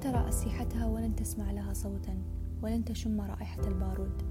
[0.00, 2.22] ترى أسلحتها ولن تسمع لها صوتا
[2.62, 4.22] ولن تشم رائحة البارود.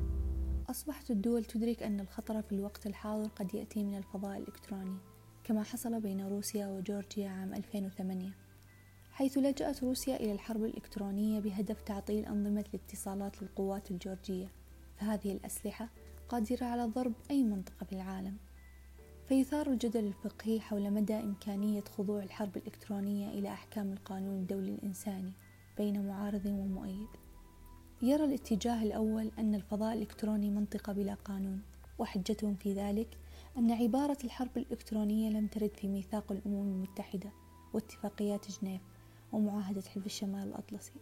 [0.69, 4.97] أصبحت الدول تدرك أن الخطر في الوقت الحاضر قد يأتي من الفضاء الإلكتروني
[5.43, 8.49] كما حصل بين روسيا وجورجيا عام 2008
[9.11, 14.47] حيث لجأت روسيا إلى الحرب الإلكترونية بهدف تعطيل أنظمة الاتصالات للقوات الجورجية.
[14.97, 15.89] فهذه الأسلحة
[16.29, 18.37] قادرة على ضرب أي منطقة في العالم.
[19.27, 25.33] فيثار الجدل الفقهي حول مدى إمكانية خضوع الحرب الإلكترونية إلى أحكام القانون الدولي الإنساني.
[25.79, 27.07] بين معارض ومؤيد.
[28.01, 31.61] يرى الاتجاه الأول أن الفضاء الإلكتروني منطقة بلا قانون
[31.99, 33.17] وحجتهم في ذلك
[33.57, 37.29] أن عبارة الحرب الإلكترونية لم ترد في ميثاق الأمم المتحدة
[37.73, 38.81] واتفاقيات جنيف
[39.33, 40.93] ومعاهدة حلف الشمال الأطلسي.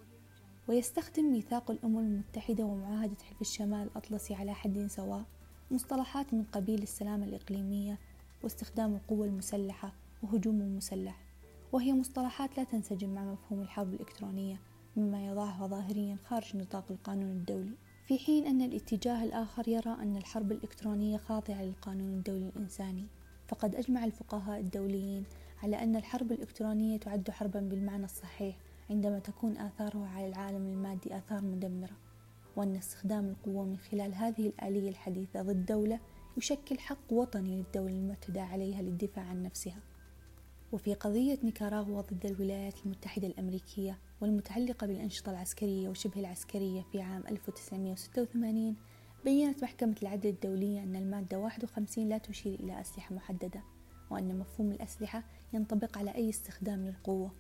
[0.67, 5.25] ويستخدم ميثاق الأمم المتحدة ومعاهدة حلف الشمال الأطلسي على حد سواء
[5.71, 7.99] مصطلحات من قبيل السلامة الإقليمية
[8.44, 11.27] واستخدام القوة المسلحة وهجوم المسلح
[11.71, 14.59] وهي مصطلحات لا تنسجم مع مفهوم الحرب الإلكترونية
[14.98, 17.73] مما يضعها ظاهريا خارج نطاق القانون الدولي.
[18.08, 23.08] في حين أن الاتجاه الآخر يرى أن الحرب الإلكترونية خاضعة للقانون الدولي الإنساني
[23.47, 25.23] فقد أجمع الفقهاء الدوليين
[25.64, 28.58] على أن الحرب الإلكترونية تعد حربا بالمعنى الصحيح
[28.89, 31.97] عندما تكون آثارها على العالم المادي آثار مدمرة.
[32.56, 36.00] وأن استخدام القوة من خلال هذه الآلية الحديثة ضد دولة
[36.38, 39.80] يشكل حق وطني للدولة المعتدى عليها للدفاع عن نفسها.
[40.71, 48.75] وفي قضية نيكاراغوا ضد الولايات المتحدة الأمريكية والمتعلقة بالأنشطة العسكرية وشبه العسكرية في عام 1986
[49.25, 53.63] بيّنت محكمة العدل الدولية أن المادة 51 لا تشير إلى أسلحة محددة
[54.09, 55.23] وأن مفهوم الأسلحة
[55.53, 57.31] ينطبق على أي استخدام للقوة.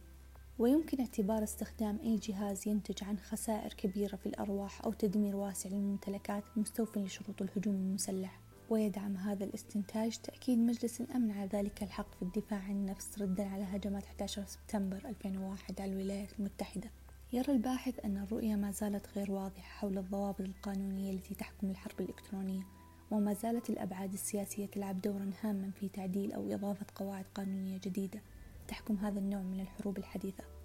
[0.59, 6.43] ويمكن اعتبار استخدام أي جهاز ينتج عن خسائر كبيرة في الأرواح أو تدمير واسع للممتلكات
[6.55, 8.39] مستوفٍ لشروط الهجوم المسلح.
[8.69, 13.63] ويدعم هذا الاستنتاج تأكيد مجلس الأمن على ذلك الحق في الدفاع عن النفس ردا على
[13.63, 16.89] هجمات 11 سبتمبر 2001 على الولايات المتحدة.
[17.33, 22.61] يرى الباحث أن الرؤية ما زالت غير واضحة حول الضوابط القانونية التي تحكم الحرب الإلكترونية
[23.11, 28.21] وما زالت الأبعاد السياسية تلعب دورا هاما في تعديل أو إضافة قواعد قانونية جديدة
[28.67, 30.56] تحكم هذا النوع من الحروب الحديثة.